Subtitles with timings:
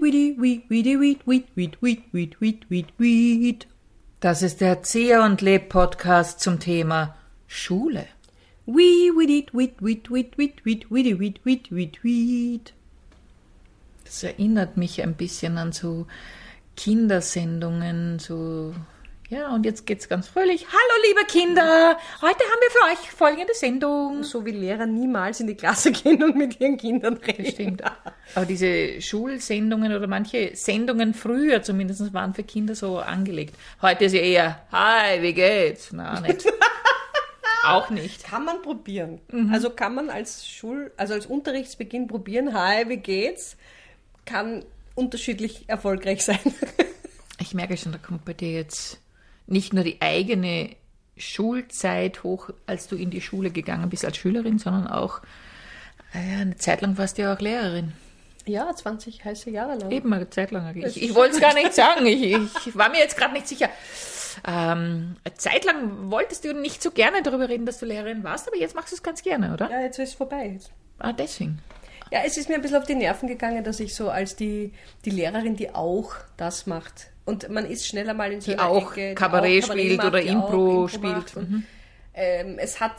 [0.00, 3.66] weed, weedy, weed, weed, weed, weed, weed, weed, weed, weed.
[4.20, 7.14] Das ist der Erzieher und Leb Podcast zum Thema
[7.46, 8.06] Schule.
[8.66, 9.10] Weedy,
[9.52, 12.72] weed, weed, weed, weed, weed, weedy, weed, weed, weed, weed.
[14.04, 16.06] Das erinnert mich ein bisschen an so
[16.76, 18.74] Kindersendungen, so
[19.30, 20.66] ja, und jetzt geht's ganz fröhlich.
[20.66, 21.96] Hallo, liebe Kinder!
[22.20, 24.24] Heute haben wir für euch folgende Sendung.
[24.24, 27.46] So wie Lehrer niemals in die Klasse gehen und mit ihren Kindern reden.
[27.46, 27.82] Stimmt.
[28.34, 33.54] Aber diese Schulsendungen oder manche Sendungen früher zumindest waren für Kinder so angelegt.
[33.80, 35.92] Heute ist ja eher, hi, wie geht's?
[35.92, 36.44] Na, nicht.
[37.64, 38.24] Auch nicht.
[38.24, 39.20] Kann man probieren.
[39.30, 39.54] Mhm.
[39.54, 43.56] Also kann man als Schul, also als Unterrichtsbeginn probieren, hi, wie geht's?
[44.24, 44.64] Kann
[44.96, 46.40] unterschiedlich erfolgreich sein.
[47.38, 48.98] ich merke schon, da kommt bei dir jetzt
[49.50, 50.76] nicht nur die eigene
[51.16, 55.20] Schulzeit hoch, als du in die Schule gegangen bist als Schülerin, sondern auch
[56.14, 57.92] äh, eine Zeit lang warst du ja auch Lehrerin.
[58.46, 59.90] Ja, 20 heiße Jahre lang.
[59.90, 60.74] Eben eine Zeit lang.
[60.76, 62.06] Ich, ich wollte es gar nicht sagen.
[62.06, 63.68] Ich, ich, war mir jetzt gerade nicht sicher.
[64.46, 68.48] Ähm, eine Zeit lang wolltest du nicht so gerne darüber reden, dass du Lehrerin warst,
[68.48, 69.70] aber jetzt machst du es ganz gerne, oder?
[69.70, 70.58] Ja, jetzt ist es vorbei.
[70.98, 71.60] Ah, deswegen.
[72.10, 74.72] Ja, es ist mir ein bisschen auf die Nerven gegangen, dass ich so als die,
[75.04, 78.92] die Lehrerin, die auch das macht, und man ist schneller mal in so einer auch
[78.92, 81.36] Ecke, Kabarett, auch Kabarett spielt macht, oder Impro, Impro spielt.
[81.36, 81.64] Mhm.
[82.14, 82.96] ähm, es hat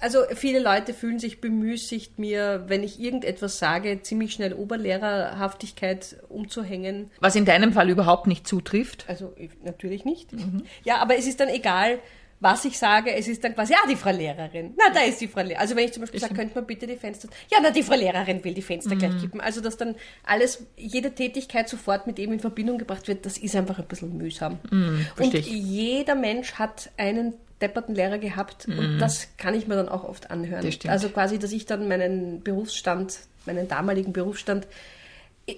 [0.00, 7.10] also viele Leute fühlen sich bemüßigt, mir, wenn ich irgendetwas sage, ziemlich schnell Oberlehrerhaftigkeit umzuhängen.
[7.20, 9.04] Was in deinem Fall überhaupt nicht zutrifft?
[9.08, 10.32] Also natürlich nicht.
[10.32, 10.64] Mhm.
[10.84, 11.98] Ja, aber es ist dann egal,
[12.40, 14.74] was ich sage, es ist dann quasi, ja, die Frau Lehrerin.
[14.76, 15.58] Na, da ist die Frau Lehrerin.
[15.58, 17.94] Also wenn ich zum Beispiel sage, könnte man bitte die Fenster, ja, na, die Frau
[17.94, 18.98] Lehrerin will die Fenster mhm.
[18.98, 19.40] gleich kippen.
[19.40, 23.54] Also dass dann alles, jede Tätigkeit sofort mit ihm in Verbindung gebracht wird, das ist
[23.54, 24.58] einfach ein bisschen mühsam.
[24.70, 28.78] Mhm, und jeder Mensch hat einen depperten Lehrer gehabt mhm.
[28.78, 30.66] und das kann ich mir dann auch oft anhören.
[30.88, 34.66] Also quasi, dass ich dann meinen Berufsstand, meinen damaligen Berufsstand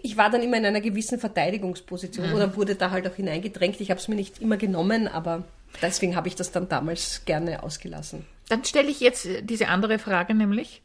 [0.03, 2.35] ich war dann immer in einer gewissen Verteidigungsposition mhm.
[2.35, 3.81] oder wurde da halt auch hineingedrängt.
[3.81, 5.45] Ich habe es mir nicht immer genommen, aber
[5.81, 8.27] Deswegen habe ich das dann damals gerne ausgelassen.
[8.49, 10.83] Dann stelle ich jetzt diese andere Frage, nämlich,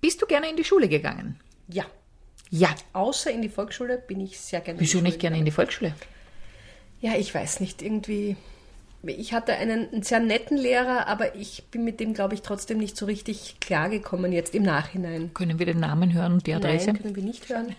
[0.00, 1.38] bist du gerne in die Schule gegangen?
[1.68, 1.84] Ja.
[2.50, 2.74] Ja.
[2.92, 5.94] Außer in die Volksschule bin ich sehr gerne Wieso nicht gerne in die Volksschule?
[7.00, 8.36] Ja, ich weiß nicht, irgendwie.
[9.04, 12.78] Ich hatte einen, einen sehr netten Lehrer, aber ich bin mit dem, glaube ich, trotzdem
[12.78, 15.34] nicht so richtig klargekommen jetzt im Nachhinein.
[15.34, 16.92] Können wir den Namen hören und die Adresse?
[16.92, 17.74] Nein, können wir nicht hören.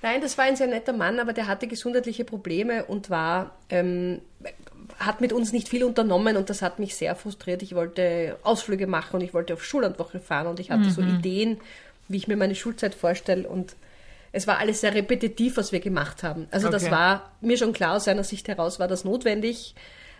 [0.00, 4.20] Nein, das war ein sehr netter Mann, aber der hatte gesundheitliche Probleme und war ähm,
[4.98, 7.62] hat mit uns nicht viel unternommen und das hat mich sehr frustriert.
[7.62, 10.90] Ich wollte Ausflüge machen und ich wollte auf Schullandwoche fahren und ich hatte mhm.
[10.90, 11.58] so Ideen,
[12.08, 13.76] wie ich mir meine Schulzeit vorstelle und
[14.32, 16.48] es war alles sehr repetitiv, was wir gemacht haben.
[16.50, 16.76] Also okay.
[16.76, 19.74] das war mir schon klar aus seiner Sicht heraus war das notwendig,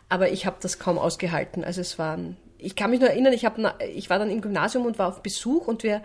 [0.09, 1.65] aber ich habe das kaum ausgehalten.
[1.65, 3.59] Also es waren, ich kann mich nur erinnern, ich, hab,
[3.95, 6.03] ich war dann im Gymnasium und war auf Besuch und wir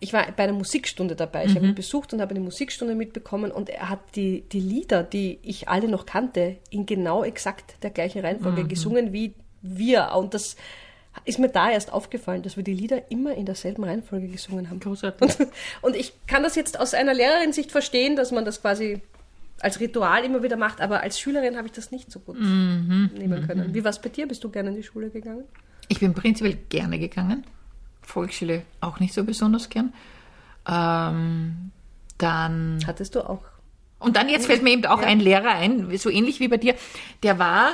[0.00, 1.44] ich war bei einer Musikstunde dabei.
[1.44, 1.56] Ich mhm.
[1.56, 5.38] habe ihn besucht und habe eine Musikstunde mitbekommen und er hat die, die Lieder, die
[5.42, 8.68] ich alle noch kannte, in genau exakt der gleichen Reihenfolge mhm.
[8.68, 10.12] gesungen wie wir.
[10.14, 10.56] Und das
[11.24, 14.80] ist mir da erst aufgefallen, dass wir die Lieder immer in derselben Reihenfolge gesungen haben.
[14.80, 15.22] Großartig.
[15.22, 15.48] Und,
[15.82, 19.00] und ich kann das jetzt aus einer Lehrerin-Sicht verstehen, dass man das quasi
[19.60, 23.10] als Ritual immer wieder macht, aber als Schülerin habe ich das nicht so gut mhm.
[23.16, 23.68] nehmen können.
[23.68, 23.74] Mhm.
[23.74, 24.26] Wie war es bei dir?
[24.26, 25.44] Bist du gerne in die Schule gegangen?
[25.88, 27.44] Ich bin prinzipiell gerne gegangen.
[28.06, 29.92] Volksschule auch nicht so besonders gern.
[30.68, 31.70] Ähm,
[32.18, 32.78] dann.
[32.86, 33.42] Hattest du auch.
[33.98, 35.06] Und dann jetzt fällt mir eben auch ja.
[35.06, 36.74] ein Lehrer ein, so ähnlich wie bei dir.
[37.22, 37.70] Der war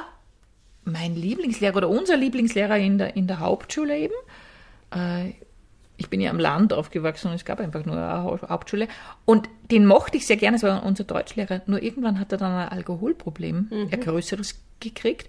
[0.85, 4.15] mein Lieblingslehrer oder unser Lieblingslehrer in der, in der Hauptschule eben.
[4.95, 5.33] Äh,
[5.97, 8.89] ich bin ja am Land aufgewachsen und es gab einfach nur eine Hauptschule.
[9.27, 11.61] Und den mochte ich sehr gerne, es war unser Deutschlehrer.
[11.67, 13.89] Nur irgendwann hat er dann ein Alkoholproblem, mhm.
[13.91, 15.29] ein größeres gekriegt.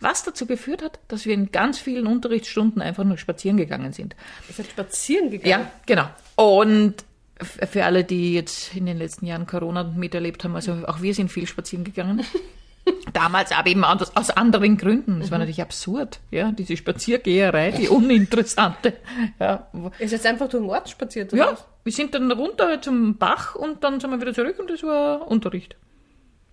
[0.00, 4.16] Was dazu geführt hat, dass wir in ganz vielen Unterrichtsstunden einfach nur spazieren gegangen sind.
[4.48, 5.50] Ihr seid spazieren gegangen?
[5.50, 6.08] Ja, genau.
[6.36, 7.04] Und
[7.44, 11.30] für alle, die jetzt in den letzten Jahren Corona miterlebt haben, also auch wir sind
[11.30, 12.24] viel spazieren gegangen.
[13.12, 15.20] Damals aber eben aus, aus anderen Gründen.
[15.20, 15.42] Das war mhm.
[15.42, 18.94] natürlich absurd, ja, diese Spaziergeherei, die uninteressante.
[19.38, 19.68] Ja.
[19.98, 21.32] Ist jetzt einfach durch den Ort spaziert?
[21.32, 24.70] Oder ja, wir sind dann runter zum Bach und dann sind wir wieder zurück und
[24.70, 25.76] das war Unterricht.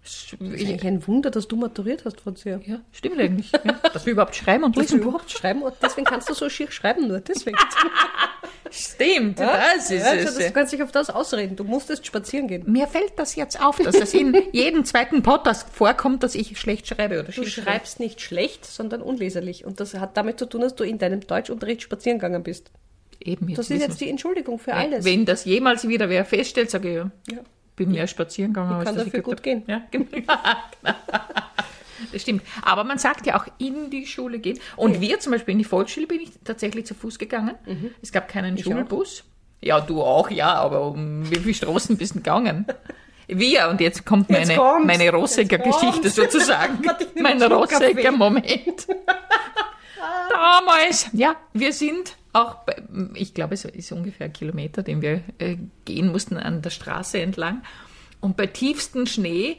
[0.08, 2.60] Ist eigentlich ein Wunder, dass du maturiert hast, Franzia.
[2.66, 3.52] Ja, stimmt eigentlich.
[3.52, 3.74] Ja.
[3.94, 4.98] Dass wir überhaupt schreiben und lesen.
[4.98, 7.58] Dass wir überhaupt schreiben und deswegen kannst du so schier schreiben, nur deswegen.
[8.72, 9.60] stimmt, ja?
[9.76, 10.28] das ist ja, es.
[10.28, 11.56] Also, du kannst dich auf das ausreden.
[11.56, 12.64] Du musstest spazieren gehen.
[12.72, 16.88] Mir fällt das jetzt auf, dass es in jedem zweiten Podcast vorkommt, dass ich schlecht
[16.88, 19.66] schreibe oder Du schreibst nicht schlecht, sondern unleserlich.
[19.66, 22.72] Und das hat damit zu tun, dass du in deinem Deutschunterricht spazieren gegangen bist.
[23.20, 25.04] Eben jetzt das ist jetzt die Entschuldigung für alles.
[25.04, 27.12] Wenn das jemals wieder wer feststellt, sage ich ja.
[27.32, 27.42] ja
[27.78, 28.80] bin mehr spazieren gegangen.
[28.80, 29.64] Ich kann dafür gut gehen.
[29.68, 30.06] Ja, genau.
[32.12, 32.44] Das stimmt.
[32.62, 34.60] Aber man sagt ja auch in die Schule gehen.
[34.76, 35.02] Und ja.
[35.02, 37.56] wir zum Beispiel in die Volksschule bin ich tatsächlich zu Fuß gegangen.
[37.66, 37.92] Mhm.
[38.02, 39.24] Es gab keinen ich Schulbus.
[39.62, 42.66] Ja, du auch, ja, aber um wie viele Straßen bist du gegangen?
[43.28, 46.80] Wir, und jetzt kommt meine, Jetzt meine Rossecker-Geschichte sozusagen.
[47.16, 47.42] Ich mein.
[47.42, 48.88] Rossecker-Moment.
[50.30, 52.76] Damals, ja, wir sind auch, bei,
[53.14, 57.20] ich glaube, es ist ungefähr ein Kilometer, den wir äh, gehen mussten an der Straße
[57.20, 57.64] entlang.
[58.20, 59.58] Und bei tiefstem Schnee,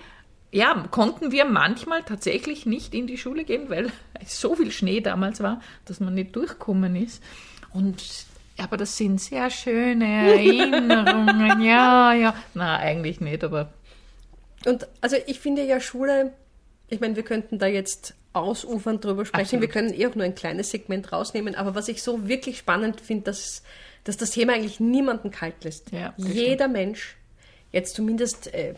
[0.50, 3.90] ja, konnten wir manchmal tatsächlich nicht in die Schule gehen, weil
[4.26, 7.22] so viel Schnee damals war, dass man nicht durchkommen ist.
[7.72, 8.02] Und
[8.58, 10.04] aber das sind sehr schöne
[10.34, 11.60] Erinnerungen.
[11.60, 12.34] ja, ja.
[12.54, 13.72] Na, eigentlich nicht, aber
[14.66, 16.32] Und also ich finde ja Schule,
[16.88, 19.42] ich meine, wir könnten da jetzt ausufernd drüber sprechen.
[19.42, 19.62] Absolut.
[19.62, 21.54] Wir können eh auch nur ein kleines Segment rausnehmen.
[21.54, 23.62] Aber was ich so wirklich spannend finde, dass,
[24.04, 25.90] dass das Thema eigentlich niemanden kalt lässt.
[25.92, 27.16] Ja, Jeder Mensch,
[27.72, 28.74] jetzt zumindest äh,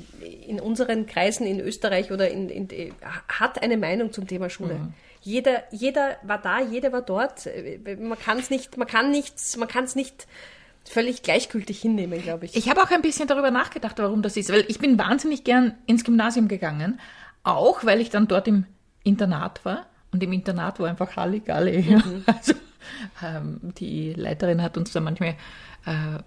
[0.46, 2.92] in unseren Kreisen in Österreich oder in, in, äh,
[3.28, 4.74] hat eine Meinung zum Thema Schule.
[4.74, 4.94] Mhm.
[5.22, 7.46] Jeder, jeder war da, jeder war dort.
[7.46, 10.26] Äh, Man kann es nicht, man kann nichts, man kann es nicht
[10.84, 12.56] völlig gleichgültig hinnehmen, glaube ich.
[12.56, 15.74] Ich habe auch ein bisschen darüber nachgedacht, warum das ist, weil ich bin wahnsinnig gern
[15.86, 16.98] ins Gymnasium gegangen,
[17.42, 18.64] auch weil ich dann dort im
[19.02, 21.80] Internat war und im Internat war einfach Halligalli.
[21.80, 22.02] Ja.
[22.26, 22.54] Also,
[23.22, 25.36] ähm, die Leiterin hat uns da manchmal
[25.84, 26.18] äh,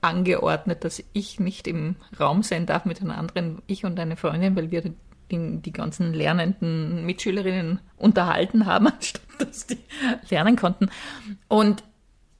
[0.00, 4.56] angeordnet, dass ich nicht im Raum sein darf mit einer anderen, ich und eine Freundin,
[4.56, 4.94] weil wir die,
[5.60, 9.78] die ganzen lernenden Mitschülerinnen unterhalten haben, anstatt dass die
[10.28, 10.90] lernen konnten.
[11.48, 11.82] Und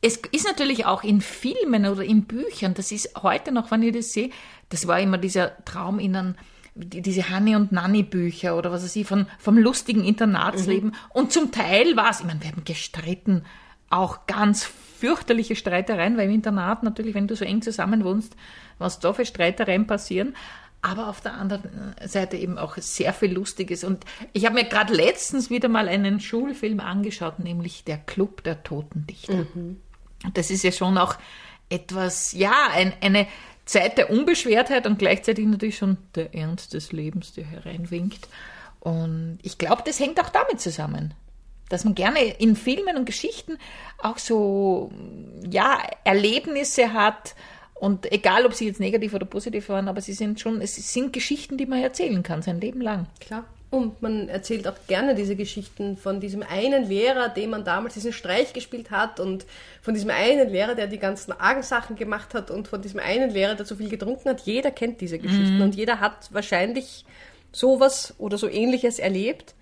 [0.03, 3.95] es ist natürlich auch in Filmen oder in Büchern, das ist heute noch, wenn ich
[3.95, 4.31] das sehe,
[4.71, 6.35] das war immer dieser Traum in einem,
[6.81, 10.95] die- diese Hanni und Nanni Bücher oder was weiß ich, von, vom lustigen Internatsleben.
[11.11, 13.45] Und zum Teil war es, ich meine, wir haben gestritten,
[13.91, 18.37] auch ganz fürchterliche Streitereien, weil im Internat natürlich, wenn du so eng zusammen wohnst,
[18.79, 20.35] was da für Streitereien passieren.
[20.83, 23.85] Aber auf der anderen Seite eben auch sehr viel Lustiges.
[23.85, 28.63] Und ich habe mir gerade letztens wieder mal einen Schulfilm angeschaut, nämlich Der Club der
[28.63, 29.45] Toten Dichter.
[30.25, 31.17] Und das ist ja schon auch
[31.69, 33.27] etwas, ja, ein, eine
[33.71, 38.29] Zeit der Unbeschwertheit und gleichzeitig natürlich schon der Ernst des Lebens, der hereinwinkt.
[38.81, 41.15] Und ich glaube, das hängt auch damit zusammen,
[41.69, 43.59] dass man gerne in Filmen und Geschichten
[43.99, 44.91] auch so,
[45.49, 47.37] ja, Erlebnisse hat.
[47.75, 51.13] Und egal, ob sie jetzt negativ oder positiv waren, aber sie sind schon, es sind
[51.13, 53.07] Geschichten, die man erzählen kann, sein Leben lang.
[53.21, 53.45] Klar.
[53.71, 58.13] Und man erzählt auch gerne diese Geschichten von diesem einen Lehrer, dem man damals diesen
[58.13, 59.47] Streich gespielt hat und
[59.81, 63.31] von diesem einen Lehrer, der die ganzen argen Sachen gemacht hat und von diesem einen
[63.31, 64.41] Lehrer, der zu viel getrunken hat.
[64.41, 67.05] Jeder kennt diese Geschichten und jeder hat wahrscheinlich
[67.53, 69.55] sowas oder so ähnliches erlebt.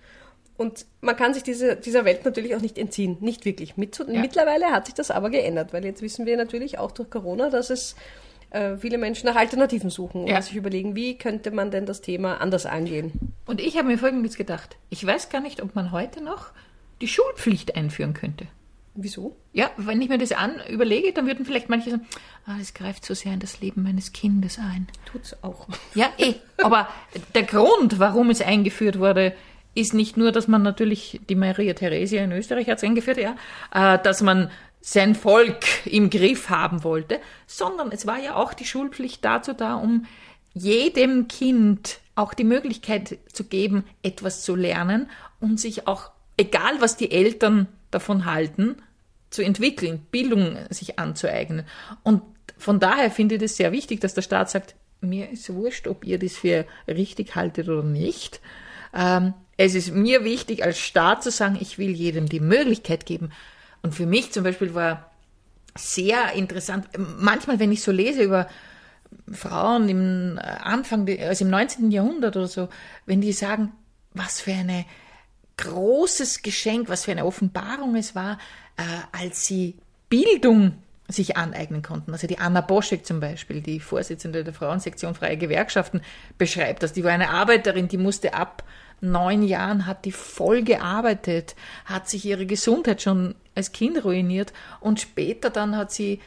[0.57, 3.17] Und man kann sich diese, dieser Welt natürlich auch nicht entziehen.
[3.21, 3.77] Nicht wirklich.
[3.77, 7.49] Mit, Mittlerweile hat sich das aber geändert, weil jetzt wissen wir natürlich auch durch Corona,
[7.49, 7.95] dass es
[8.51, 10.41] äh, viele Menschen nach Alternativen suchen und Ja.
[10.41, 13.11] sich überlegen, wie könnte man denn das Thema anders angehen.
[13.45, 14.77] Und ich habe mir Folgendes gedacht.
[14.89, 16.47] Ich weiß gar nicht, ob man heute noch
[17.01, 18.47] die Schulpflicht einführen könnte.
[18.95, 19.35] Wieso?
[19.53, 22.05] Ja, wenn ich mir das an überlege, dann würden vielleicht manche sagen,
[22.45, 24.87] ah, das greift so sehr in das Leben meines Kindes ein.
[25.05, 25.67] Tut's auch.
[25.95, 26.33] Ja, eh.
[26.61, 26.89] Aber
[27.35, 29.33] der Grund, warum es eingeführt wurde,
[29.75, 33.35] ist nicht nur, dass man natürlich, die Maria Theresia in Österreich hat es eingeführt, ja,
[33.73, 34.49] äh, dass man
[34.81, 39.75] sein Volk im Griff haben wollte, sondern es war ja auch die Schulpflicht dazu da,
[39.75, 40.05] um
[40.53, 45.09] jedem Kind auch die Möglichkeit zu geben, etwas zu lernen
[45.39, 48.77] und sich auch, egal was die Eltern davon halten,
[49.29, 51.65] zu entwickeln, Bildung sich anzueignen.
[52.03, 52.21] Und
[52.57, 56.05] von daher finde ich es sehr wichtig, dass der Staat sagt, mir ist wurscht, ob
[56.05, 58.41] ihr das für richtig haltet oder nicht.
[58.93, 63.31] Ähm, es ist mir wichtig, als Staat zu sagen, ich will jedem die Möglichkeit geben.
[63.81, 65.11] Und für mich zum Beispiel war
[65.77, 68.47] sehr interessant, manchmal, wenn ich so lese über
[69.31, 71.91] Frauen im Anfang, also im 19.
[71.91, 72.69] Jahrhundert oder so,
[73.05, 73.71] wenn die sagen,
[74.13, 74.85] was für eine
[75.57, 78.37] großes Geschenk, was für eine Offenbarung es war,
[78.77, 79.75] äh, als sie
[80.09, 80.73] Bildung
[81.07, 82.11] sich aneignen konnten.
[82.11, 86.01] Also die Anna Boschek zum Beispiel, die Vorsitzende der Frauensektion Freie Gewerkschaften,
[86.37, 86.93] beschreibt das.
[86.93, 88.63] Die war eine Arbeiterin, die musste ab
[89.01, 94.99] neun Jahren, hat die voll gearbeitet, hat sich ihre Gesundheit schon als Kind ruiniert und
[94.99, 96.19] später dann hat sie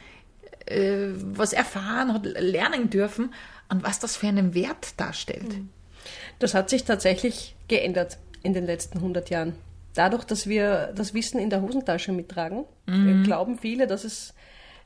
[0.65, 3.33] äh, was erfahren, hat lernen dürfen
[3.69, 5.55] und was das für einen Wert darstellt.
[6.39, 9.55] Das hat sich tatsächlich geändert in den letzten 100 Jahren.
[9.93, 14.33] Dadurch, dass wir das Wissen in der Hosentasche mittragen, äh, glauben viele, dass es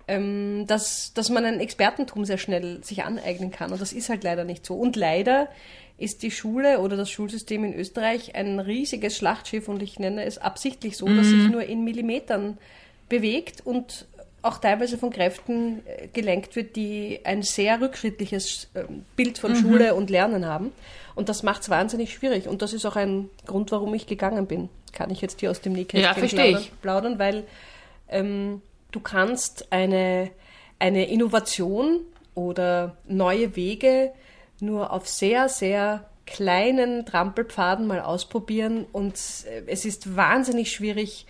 [0.07, 3.71] ähm, dass, dass man ein Expertentum sehr schnell sich aneignen kann.
[3.71, 4.75] Und das ist halt leider nicht so.
[4.75, 5.49] Und leider
[5.97, 10.37] ist die Schule oder das Schulsystem in Österreich ein riesiges Schlachtschiff und ich nenne es
[10.37, 12.57] absichtlich so, dass sich nur in Millimetern
[13.09, 14.05] bewegt und
[14.43, 19.95] auch teilweise von Kräften äh, gelenkt wird, die ein sehr rückschrittliches ähm, Bild von Schule
[19.95, 20.71] und Lernen haben.
[21.15, 22.47] Und das macht es wahnsinnig schwierig.
[22.47, 24.69] Und das ist auch ein Grund, warum ich gegangen bin.
[24.93, 27.43] Kann ich jetzt hier aus dem Nähkästchen Ja, plaudern, plaudern, weil
[28.09, 28.61] ähm,
[28.91, 30.31] du kannst eine,
[30.79, 32.01] eine Innovation
[32.35, 34.11] oder neue Wege
[34.59, 39.15] nur auf sehr, sehr kleinen Trampelpfaden mal ausprobieren und
[39.49, 41.25] äh, es ist wahnsinnig schwierig,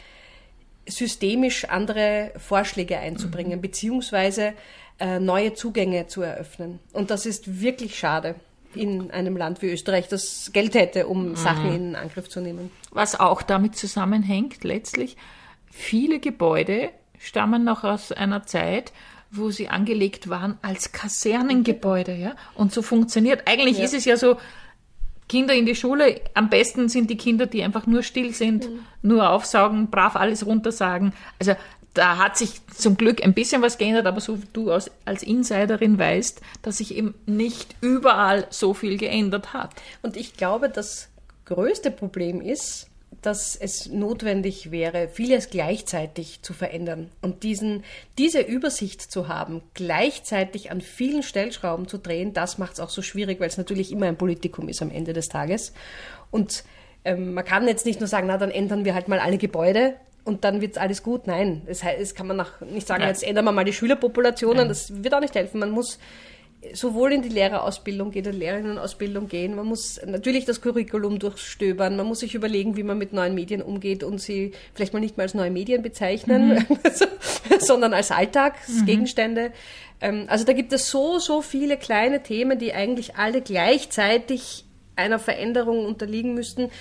[0.88, 3.62] systemisch andere Vorschläge einzubringen, mhm.
[3.62, 4.54] beziehungsweise
[5.00, 6.80] äh, neue Zugänge zu eröffnen.
[6.94, 8.36] Und das ist wirklich schade
[8.74, 11.36] in einem Land wie Österreich, das Geld hätte, um mhm.
[11.36, 12.72] Sachen in Angriff zu nehmen.
[12.92, 15.18] Was auch damit zusammenhängt, letztlich,
[15.70, 18.92] viele Gebäude stammen noch aus einer Zeit,
[19.32, 22.36] wo sie angelegt waren als Kasernengebäude, ja.
[22.56, 23.44] Und so funktioniert.
[23.46, 23.86] Eigentlich ja.
[23.86, 24.38] ist es ja so,
[25.28, 28.80] Kinder in die Schule, am besten sind die Kinder, die einfach nur still sind, mhm.
[29.02, 31.14] nur aufsaugen, brav alles runtersagen.
[31.40, 31.56] Also
[31.94, 35.24] da hat sich zum Glück ein bisschen was geändert, aber so wie du als, als
[35.24, 39.72] Insiderin weißt, dass sich eben nicht überall so viel geändert hat.
[40.02, 41.10] Und ich glaube, das
[41.46, 42.88] größte Problem ist,
[43.28, 47.10] dass es notwendig wäre, vieles gleichzeitig zu verändern.
[47.22, 47.84] Und diesen,
[48.18, 53.02] diese Übersicht zu haben, gleichzeitig an vielen Stellschrauben zu drehen, das macht es auch so
[53.02, 55.74] schwierig, weil es natürlich immer ein Politikum ist am Ende des Tages.
[56.32, 56.64] Und
[57.04, 59.96] ähm, man kann jetzt nicht nur sagen, na, dann ändern wir halt mal alle Gebäude
[60.24, 61.28] und dann wird alles gut.
[61.28, 63.10] Nein, das, heißt, das kann man nach, nicht sagen, Nein.
[63.10, 64.70] jetzt ändern wir mal die Schülerpopulationen, Nein.
[64.70, 65.60] das wird auch nicht helfen.
[65.60, 66.00] Man muss
[66.74, 69.56] sowohl in die Lehrerausbildung gehen, in die Lehrerinnenausbildung gehen.
[69.56, 71.96] Man muss natürlich das Curriculum durchstöbern.
[71.96, 75.18] Man muss sich überlegen, wie man mit neuen Medien umgeht und sie vielleicht mal nicht
[75.18, 76.80] mehr als neue Medien bezeichnen, mhm.
[77.60, 79.50] sondern als Alltagsgegenstände.
[79.50, 79.54] Mhm.
[80.02, 85.20] Ähm, also da gibt es so, so viele kleine Themen, die eigentlich alle gleichzeitig einer
[85.20, 86.72] Veränderung unterliegen müssten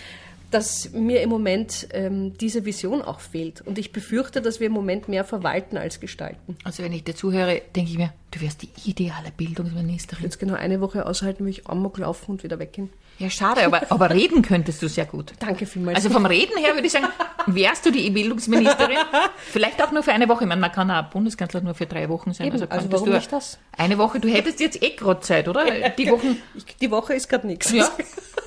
[0.51, 3.61] dass mir im Moment ähm, diese Vision auch fehlt.
[3.63, 6.57] Und ich befürchte, dass wir im Moment mehr verwalten als gestalten.
[6.65, 10.25] Also wenn ich dir zuhöre, denke ich mir, du wärst die ideale Bildungsministerin.
[10.25, 12.91] Jetzt genau eine Woche aushalten, will ich Amok laufen und wieder weggehen.
[13.19, 15.33] Ja, schade, aber, aber reden könntest du sehr gut.
[15.39, 15.97] Danke vielmals.
[15.97, 17.09] Also vom Reden her würde ich sagen,
[17.47, 18.99] wärst du die Bildungsministerin?
[19.39, 20.45] Vielleicht auch nur für eine Woche.
[20.45, 22.49] Ich meine, man kann auch Bundeskanzler nur für drei Wochen sein.
[22.49, 23.59] Eben, also, also warum nicht das?
[23.77, 25.65] Eine Woche, du hättest jetzt eh gerade Zeit, oder?
[25.99, 26.37] Die Wochen.
[26.81, 27.73] Die Woche ist gerade nichts.
[27.73, 27.91] Ja.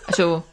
[0.08, 0.44] Also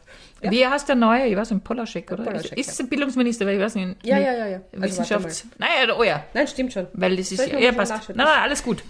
[0.43, 0.51] ja.
[0.51, 1.27] Wie heißt der neue?
[1.27, 2.25] Ich weiß nicht, Polaschek, oder?
[2.25, 3.97] Polaschek, ist es ein Bildungsminister, weil ich weiß nicht.
[4.05, 4.61] Ja, ja, ja, ja.
[4.73, 5.47] Also Wissenschafts...
[5.59, 6.25] Nein, oh ja.
[6.35, 6.87] Nein, stimmt schon.
[6.93, 8.09] Weil das ist ja, ja passt.
[8.09, 8.83] Nein, nein, alles gut.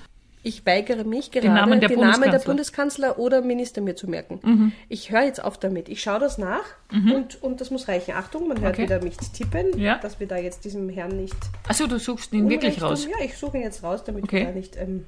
[0.46, 4.08] Ich weigere mich gerade, den Namen der, den Namen der Bundeskanzler oder Minister mir zu
[4.08, 4.38] merken.
[4.44, 4.72] Mhm.
[4.88, 5.88] Ich höre jetzt auf damit.
[5.88, 6.62] Ich schaue das nach
[6.92, 7.12] mhm.
[7.12, 8.14] und, und das muss reichen.
[8.14, 8.84] Achtung, man hört okay.
[8.84, 9.98] wieder mich tippen, ja.
[9.98, 11.34] dass wir da jetzt diesem Herrn nicht.
[11.66, 13.08] Achso, du suchst ihn wirklich raus?
[13.10, 14.38] Ja, ich suche ihn jetzt raus, damit okay.
[14.38, 15.04] wir da nicht ähm,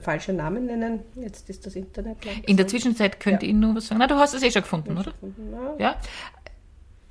[0.00, 1.00] falsche Namen nennen.
[1.14, 2.18] Jetzt ist das Internet.
[2.46, 3.48] In der Zwischenzeit könnt ja.
[3.48, 3.98] ihr nur was sagen.
[3.98, 5.12] Na, du hast es eh schon gefunden, oder?
[5.12, 5.74] Gefunden, ja.
[5.78, 5.96] ja.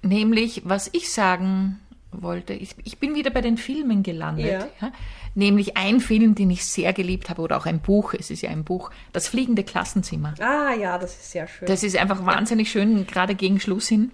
[0.01, 1.79] Nämlich, was ich sagen
[2.11, 4.45] wollte, ich, ich bin wieder bei den Filmen gelandet.
[4.45, 4.67] Ja.
[4.81, 4.91] ja.
[5.35, 8.49] Nämlich ein Film, den ich sehr geliebt habe, oder auch ein Buch, es ist ja
[8.49, 10.33] ein Buch, Das fliegende Klassenzimmer.
[10.39, 11.67] Ah ja, das ist sehr schön.
[11.67, 14.11] Das ist einfach wahnsinnig schön, gerade gegen Schluss hin.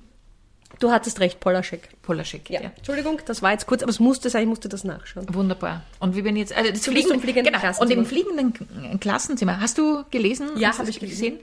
[0.79, 2.01] Du hattest recht, Polaschek.
[2.01, 2.61] Polaschek, ja.
[2.61, 2.71] ja.
[2.75, 5.25] Entschuldigung, das war jetzt kurz, aber es musste sein, ich musste das nachschauen.
[5.33, 5.83] Wunderbar.
[5.99, 7.91] Und wie bin jetzt, also das Fliegen, fliegenden genau, Klassenzimmer.
[7.91, 10.49] Und im fliegenden Klassenzimmer, hast du gelesen?
[10.57, 11.39] Ja, habe ich gesehen.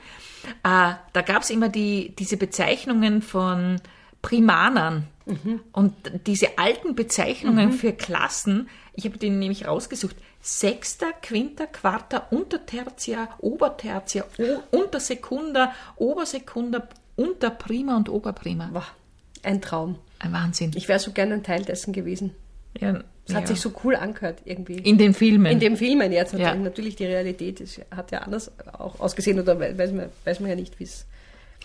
[0.65, 3.81] Äh, da gab es immer die, diese Bezeichnungen von
[4.23, 5.09] Primanern.
[5.27, 5.61] Mhm.
[5.73, 5.95] Und
[6.27, 7.73] diese alten Bezeichnungen mhm.
[7.73, 10.17] für Klassen, ich habe die nämlich rausgesucht.
[10.41, 18.71] Sechster, Quinter, Quarter, Untertertia, Obertertia, o Untersekunda, Obersekunda, Unterprima und Oberprima.
[18.73, 18.85] Wow,
[19.43, 19.99] ein Traum.
[20.19, 20.73] Ein Wahnsinn.
[20.75, 22.33] Ich wäre so gerne ein Teil dessen gewesen.
[22.79, 23.49] Ja, es hat ja.
[23.49, 24.79] sich so cool angehört irgendwie.
[24.79, 25.47] In den Filmen.
[25.47, 26.55] In den Filmen jetzt natürlich.
[26.55, 26.59] Ja.
[26.59, 30.57] Natürlich die Realität ist, hat ja anders auch ausgesehen oder weiß man, weiß man ja
[30.57, 31.07] nicht, wie es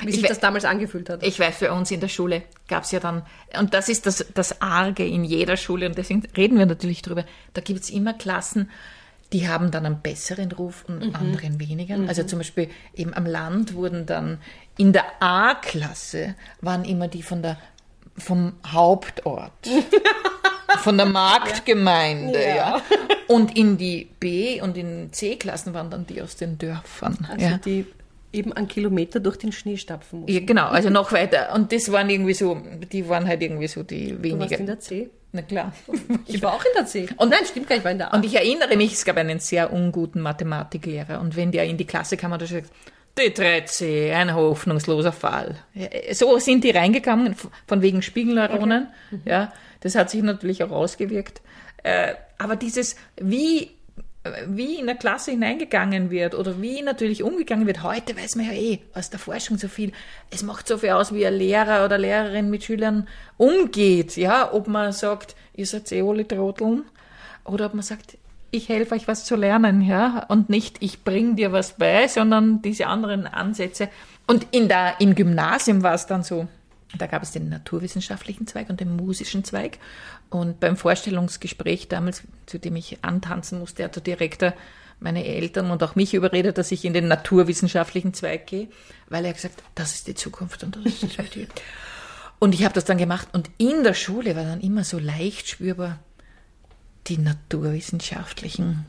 [0.03, 1.23] wie sich das damals angefühlt hat.
[1.23, 3.23] Ich weiß, für uns in der Schule gab es ja dann,
[3.59, 7.25] und das ist das, das Arge in jeder Schule, und deswegen reden wir natürlich drüber,
[7.53, 8.69] da gibt es immer Klassen,
[9.33, 11.15] die haben dann einen besseren Ruf und mhm.
[11.15, 11.97] anderen weniger.
[11.97, 12.07] Mhm.
[12.07, 14.39] Also zum Beispiel eben am Land wurden dann
[14.77, 17.57] in der A-Klasse waren immer die von der,
[18.17, 19.51] vom Hauptort.
[20.79, 22.55] von der Marktgemeinde, ja.
[22.55, 22.81] ja.
[23.27, 27.27] Und in die B- und in C-Klassen waren dann die aus den Dörfern.
[27.29, 27.57] Also ja.
[27.57, 27.85] die
[28.31, 30.33] eben einen Kilometer durch den Schnee stapfen mussten.
[30.33, 31.53] Ja, genau, also noch weiter.
[31.53, 34.35] Und das waren irgendwie so, die waren halt irgendwie so die weniger.
[34.35, 35.09] Du warst in der C?
[35.31, 35.73] Na klar.
[36.25, 37.07] Ich war auch in der C.
[37.17, 38.17] Und nein, stimmt gar nicht, ich war in der A.
[38.17, 41.19] Und ich erinnere mich, es gab einen sehr unguten Mathematiklehrer.
[41.19, 42.69] Und wenn der in die Klasse kam, hat er gesagt,
[43.17, 45.55] die 3C, ein hoffnungsloser Fall.
[46.11, 47.35] So sind die reingegangen,
[47.67, 48.87] von wegen Spiegelneuronen.
[49.07, 49.15] Okay.
[49.15, 49.21] Mhm.
[49.25, 51.41] Ja, das hat sich natürlich auch ausgewirkt.
[51.83, 53.71] Äh, aber dieses, wie
[54.47, 57.83] wie in der Klasse hineingegangen wird oder wie natürlich umgegangen wird.
[57.83, 59.91] Heute weiß man ja eh aus der Forschung so viel.
[60.29, 63.07] Es macht so viel aus, wie ein Lehrer oder Lehrerin mit Schülern
[63.37, 64.17] umgeht.
[64.17, 66.83] Ja, ob man sagt, ihr seid eh alle Trotteln
[67.43, 68.17] oder ob man sagt,
[68.51, 72.61] ich helfe euch was zu lernen, ja, und nicht ich bringe dir was bei, sondern
[72.61, 73.89] diese anderen Ansätze.
[74.25, 76.47] Und in der, im Gymnasium war es dann so,
[76.97, 79.79] Da gab es den naturwissenschaftlichen Zweig und den musischen Zweig.
[80.29, 84.53] Und beim Vorstellungsgespräch damals, zu dem ich antanzen musste, hat der Direktor
[84.99, 88.67] meine Eltern und auch mich überredet, dass ich in den naturwissenschaftlichen Zweig gehe,
[89.09, 91.47] weil er gesagt hat, das ist die Zukunft und das ist das Wichtige.
[92.39, 95.49] und ich habe das dann gemacht und in der Schule war dann immer so leicht
[95.49, 95.99] spürbar,
[97.07, 98.85] die naturwissenschaftlichen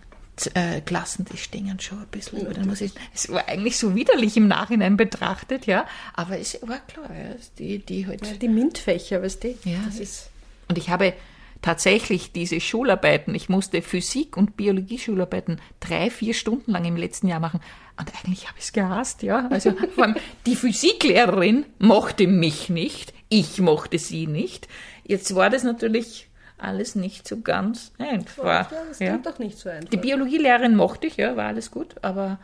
[0.46, 2.92] äh, Klassen, die stehen schon ein bisschen über den Musik.
[3.14, 7.78] Es war eigentlich so widerlich im Nachhinein betrachtet, ja, aber es war klar, ja, die,
[7.78, 8.26] die halt.
[8.26, 9.48] Ja, die MINT-Fächer, weißt du?
[9.64, 10.30] Ja, das ist.
[10.68, 11.14] Und ich habe
[11.62, 17.40] tatsächlich diese Schularbeiten, ich musste Physik- und Biologie-Schularbeiten drei, vier Stunden lang im letzten Jahr
[17.40, 17.60] machen.
[17.98, 19.48] Und eigentlich habe ich es gehasst, ja.
[19.50, 20.16] Also vor allem
[20.46, 24.68] die Physiklehrerin mochte mich nicht, ich mochte sie nicht.
[25.04, 26.27] Jetzt war das natürlich
[26.58, 28.44] alles nicht so ganz einfach.
[28.44, 29.90] Ja, das klingt doch nicht so einfach.
[29.90, 32.38] Die Biologielehrerin mochte ich, ja, war alles gut, aber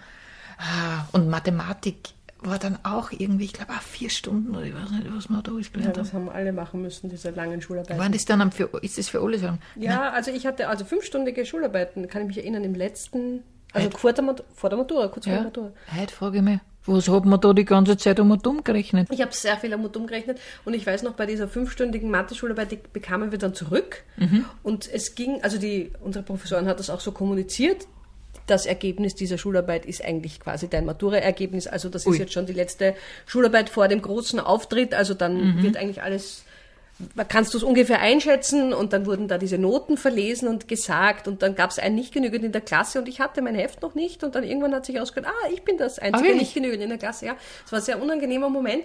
[0.59, 1.99] ah, und Mathematik
[2.39, 5.43] war dann auch irgendwie, ich glaube, auch vier Stunden oder ich weiß nicht, was man
[5.43, 6.15] da alles Ja, gelernt das hat.
[6.15, 7.99] haben alle machen müssen, diese langen Schularbeiten.
[7.99, 9.49] Waren das dann für, ist das für alle so?
[9.77, 13.43] Ja, also ich hatte also fünfstündige Schularbeiten, kann ich mich erinnern, im letzten,
[13.73, 15.45] also vor der, Mat- vor der Matura, kurz vor der Ja.
[15.45, 15.73] Matura.
[15.99, 19.09] Heute frage ich mich, was hat man da die ganze Zeit um und um gerechnet?
[19.11, 22.73] Ich habe sehr viel am Mut umgerechnet und ich weiß noch, bei dieser fünfstündigen Mathe-Schularbeit,
[22.73, 24.03] die bekamen wir dann zurück.
[24.63, 27.87] Und es ging, also die, unsere Professorin hat das auch so kommuniziert,
[28.47, 32.13] das Ergebnis dieser Schularbeit ist eigentlich quasi dein Matura-Ergebnis, also das Ui.
[32.13, 32.95] ist jetzt schon die letzte
[33.27, 36.45] Schularbeit vor dem großen Auftritt, also dann wird eigentlich alles
[37.29, 41.43] kannst du es ungefähr einschätzen und dann wurden da diese Noten verlesen und gesagt und
[41.43, 43.95] dann gab es einen nicht genügend in der Klasse und ich hatte mein Heft noch
[43.95, 46.43] nicht und dann irgendwann hat sich ausgehört, ah, ich bin das einzige wirklich?
[46.43, 47.37] nicht genügend in der Klasse, ja.
[47.67, 48.85] Es war ein sehr unangenehmer Moment.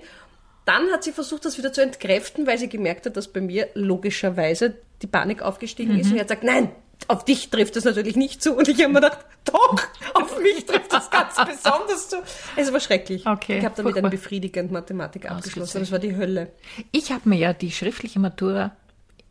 [0.66, 3.70] Dann hat sie versucht, das wieder zu entkräften, weil sie gemerkt hat, dass bei mir
[3.76, 6.00] logischerweise die Panik aufgestiegen Mhm.
[6.00, 6.72] ist und sie hat gesagt, nein,
[7.08, 8.54] auf dich trifft das natürlich nicht zu.
[8.56, 9.76] Und ich habe mir gedacht, doch,
[10.16, 12.18] auf mich trifft das ganz besonders zu.
[12.56, 13.26] Es war schrecklich.
[13.26, 15.80] Okay, ich habe dann mit befriedigend Mathematik abgeschlossen.
[15.80, 16.52] Das war die Hölle.
[16.92, 18.72] Ich habe mir ja die schriftliche Matura,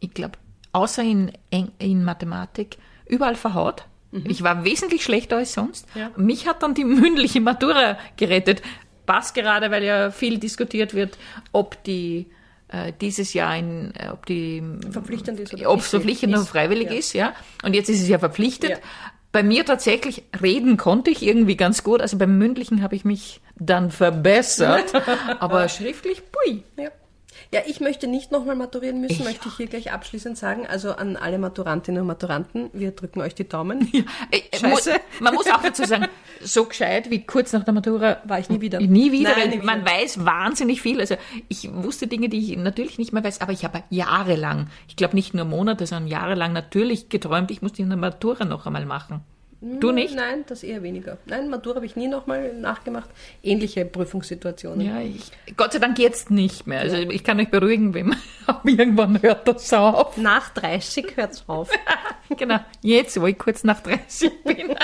[0.00, 0.38] ich glaube,
[0.72, 3.84] außer in, in Mathematik, überall verhaut.
[4.10, 5.86] Ich war wesentlich schlechter als sonst.
[5.94, 6.10] Ja.
[6.16, 8.62] Mich hat dann die mündliche Matura gerettet.
[9.04, 11.18] Passt gerade, weil ja viel diskutiert wird,
[11.52, 12.26] ob die
[12.68, 16.48] äh, dieses Jahr in, äh, ob die Verpflichtend ist oder ob es verpflichtend oder ist,
[16.48, 16.96] freiwillig ja.
[16.96, 17.34] ist, ja.
[17.62, 18.80] Und jetzt ist es ja verpflichtet.
[19.30, 22.00] Bei mir tatsächlich reden konnte ich irgendwie ganz gut.
[22.00, 24.92] Also beim mündlichen habe ich mich dann verbessert,
[25.40, 26.62] aber schriftlich, pui.
[26.76, 26.90] Ja.
[27.50, 30.66] Ja, ich möchte nicht nochmal maturieren müssen, möchte ich hier gleich abschließend sagen.
[30.66, 33.90] Also an alle Maturantinnen und Maturanten, wir drücken euch die Daumen.
[34.30, 34.92] Äh, äh, Scheiße.
[35.20, 36.08] Man muss auch dazu sagen,
[36.42, 38.80] so gescheit wie kurz nach der Matura War ich nie wieder.
[38.80, 39.64] Nie wieder, Nein, weil nie wieder.
[39.64, 41.00] man weiß wahnsinnig viel.
[41.00, 41.16] Also
[41.48, 45.14] ich wusste Dinge, die ich natürlich nicht mehr weiß, aber ich habe jahrelang, ich glaube
[45.14, 48.84] nicht nur Monate, sondern jahrelang natürlich geträumt, ich muss die in der Matura noch einmal
[48.84, 49.24] machen.
[49.60, 50.14] Du nicht?
[50.14, 51.18] Nein, das eher weniger.
[51.26, 53.10] Nein, Matura habe ich nie nochmal nachgemacht.
[53.42, 54.86] Ähnliche Prüfungssituationen.
[54.86, 56.80] Ja, ich, Gott sei Dank jetzt nicht mehr.
[56.80, 58.18] Also ich kann euch beruhigen, wenn man
[58.64, 60.16] irgendwann hört das auf.
[60.16, 61.70] Nach 30 hört's auf.
[62.36, 64.76] Genau, jetzt, wo ich kurz nach 30 bin.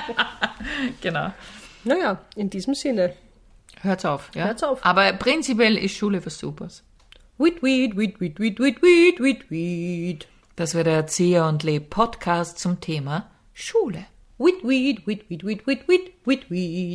[1.02, 1.30] genau.
[1.84, 3.12] naja, in diesem Sinne.
[3.82, 4.46] Hört's auf, ja.
[4.46, 4.82] Hört's auf.
[4.82, 6.82] Aber prinzipiell ist Schule was Supers.
[7.36, 10.26] Weed, weed, weed, weed, weed, weed, weed, weed, weed.
[10.56, 14.06] Das war der Erzieher und Leb Podcast zum Thema Schule.
[14.38, 16.90] Witweed, witweed, witweed, witweed, witweed.